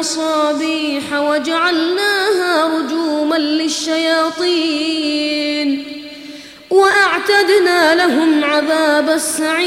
الدنيا 0.00 0.40
بمصابيح 0.50 1.12
وجعلناها 1.12 2.78
رجوما 2.78 3.36
للشياطين 3.36 4.54
وأعتدنا 6.70 7.94
لهم 7.94 8.44
عذاب 8.44 9.08
السعير 9.10 9.60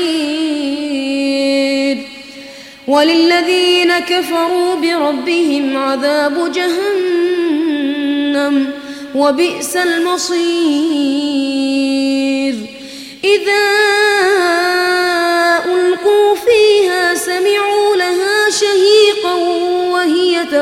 وللذين 2.87 3.99
كفروا 3.99 4.75
بربهم 4.75 5.77
عذاب 5.77 6.51
جهنم 6.51 7.73
وبئس 9.15 9.77
المصير 9.77 11.72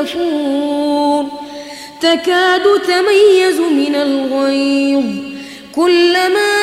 تفور 0.04 1.24
تكاد 2.00 2.80
تميز 2.88 3.58
من 3.60 3.94
الغيظ. 3.94 5.04
كلما 5.74 6.54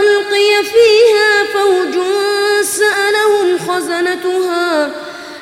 ألقي 0.00 0.50
فيها 0.72 1.44
فوج 1.54 1.94
سألهم 2.64 3.48
خزنتها 3.68 4.90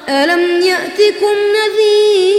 ألم 0.08 0.60
يأتكم 0.60 1.36
نذير؟ 1.56 2.30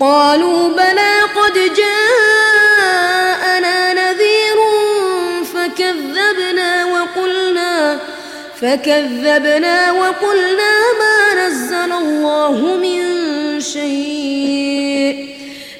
قالوا 0.00 0.68
بلى 0.68 1.14
قد 1.36 1.56
جاءنا 1.76 2.96
نذير 3.92 4.58
فكذبنا 5.54 6.70
وقلنا 6.84 7.72
فكذبنا 8.60 9.76
وقلنا 9.92 10.71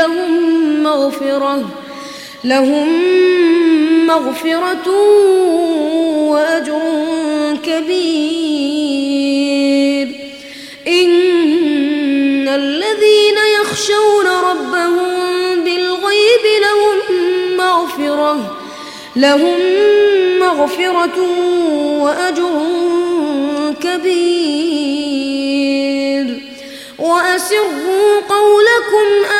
لهم 0.00 0.82
مغفرة 0.82 1.64
لهم 2.44 2.88
مغفرة 4.06 4.90
وأجر 6.30 6.82
كبير. 7.66 9.00
إن 10.88 12.48
الذين 12.48 13.38
يخشون 13.60 14.26
ربهم 14.26 15.64
بالغيب 15.64 16.44
لهم 16.62 16.98
مغفرة 17.56 18.56
لهم 19.16 19.58
مغفرة 20.40 21.18
وأجر 22.00 22.56
كبير. 23.82 25.10
وأسروا 26.98 28.20
قولكم 28.28 29.06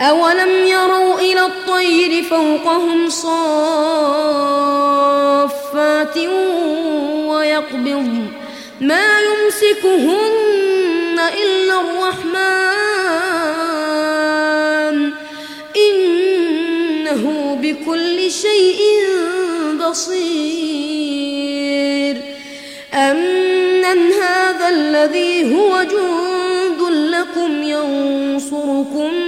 أولم 0.00 0.66
يروا 0.66 1.20
إلى 1.20 1.46
الطير 1.46 2.22
فوقهم 2.22 3.08
صافات 3.08 3.38
ويقبض 7.26 8.28
ما 8.80 9.06
يمسكهن 9.20 11.18
إلا 11.42 11.80
الرحمن 11.80 12.38
إنه 15.76 17.54
بكل 17.62 18.30
شيء 18.30 18.80
بصير 19.80 20.78
أمن 22.94 24.12
هذا 24.12 24.68
الذي 24.68 25.54
هو 25.54 25.82
جند 25.82 26.82
لكم 26.90 27.62
ينصركم 27.62 29.27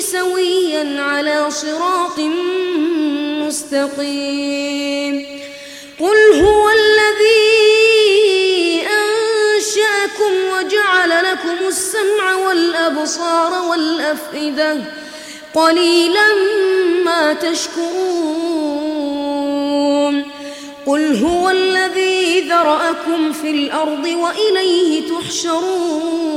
سويا 0.00 1.02
على 1.02 1.50
صراط 1.50 2.20
مستقيم. 3.46 5.26
قل 6.00 6.16
هو 6.42 6.70
الذي 6.70 7.66
أنشأكم 8.82 10.32
وجعل 10.52 11.10
لكم 11.10 11.58
السمع 11.68 12.34
والأبصار 12.34 13.52
والأفئدة. 13.70 14.78
قليلا 15.54 16.34
ما 17.04 17.32
تشكرون. 17.32 18.36
قل 20.86 21.16
هو 21.24 21.50
الذي 21.50 22.40
ذرأكم 22.40 23.32
في 23.32 23.50
الأرض 23.50 24.04
وإليه 24.04 25.08
تحشرون. 25.08 26.36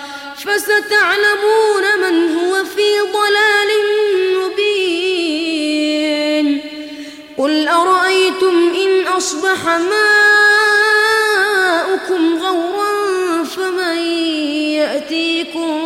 فستعلمون 0.41 1.85
من 2.01 2.15
هو 2.35 2.53
في 2.63 2.89
ضلال 3.13 3.69
مبين. 4.37 5.81
قل 7.37 7.67
أرأيتم 7.67 8.73
إن 8.75 9.07
أصبح 9.07 9.65
ماؤكم 9.65 10.83
غورا 12.43 13.43
فمن 13.43 13.97
يأتيكم 14.77 15.80